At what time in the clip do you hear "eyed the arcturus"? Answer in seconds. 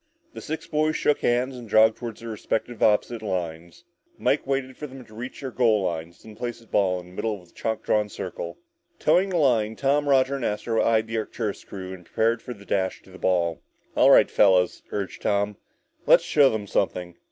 10.83-11.63